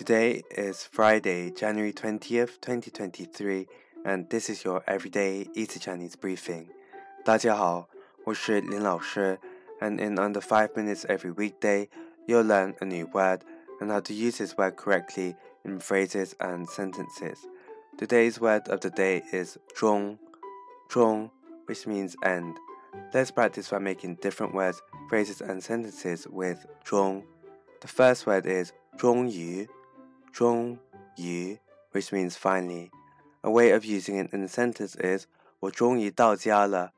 [0.00, 3.66] Today is Friday, January 20th, 2023,
[4.04, 6.68] and this is your everyday easy Chinese briefing.
[7.24, 7.88] 大家好，
[8.24, 9.38] 我是林老师,
[9.80, 11.88] and in under 5 minutes every weekday,
[12.26, 13.40] you'll learn a new word
[13.80, 17.38] and how to use this word correctly in phrases and sentences.
[17.98, 20.18] Today's word of the day is 中,
[20.88, 21.30] 中,
[21.66, 22.56] which means end.
[23.12, 27.24] Let's practice by making different words, phrases, and sentences with 中.
[27.80, 29.66] The first word is 终于,
[30.33, 30.79] zhong
[31.17, 31.59] yu,
[31.91, 32.91] which means finally.
[33.43, 35.27] A way of using it in a sentence is
[35.59, 36.93] 我终于到家了。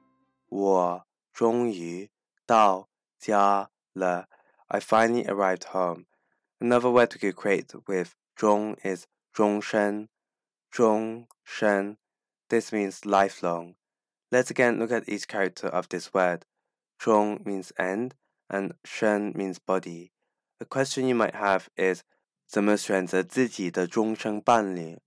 [0.49, 2.09] 我终于
[2.45, 4.27] 到家了。
[4.67, 6.05] I finally arrived home.
[6.59, 10.09] Another word we could create with 终 is 终身。
[10.71, 11.97] 终身.
[12.49, 13.75] This means lifelong.
[14.31, 16.45] Let's again look at each character of this word.
[16.97, 18.15] 终 means end
[18.49, 20.11] and shen means body.
[20.59, 22.03] A question you might have is
[22.47, 24.99] 怎么选择自己的终生伴侣？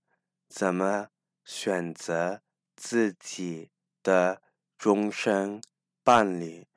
[0.49, 1.09] 怎么
[1.43, 2.41] 选择
[2.75, 3.71] 自己
[4.03, 4.41] 的
[4.77, 5.61] 终生
[6.03, 6.67] 伴侣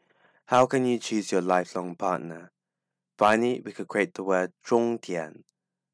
[0.46, 2.50] ？How can you choose your lifelong partner?
[3.16, 5.44] Finally, we could create the word 终点，